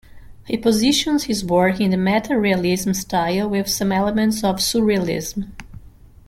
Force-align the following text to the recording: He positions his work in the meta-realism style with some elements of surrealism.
He 0.47 0.57
positions 0.57 1.25
his 1.25 1.45
work 1.45 1.79
in 1.79 1.91
the 1.91 1.97
meta-realism 1.97 2.93
style 2.93 3.47
with 3.47 3.69
some 3.69 3.91
elements 3.91 4.43
of 4.43 4.55
surrealism. 4.55 5.49